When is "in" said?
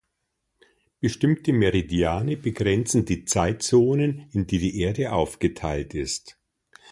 4.33-4.47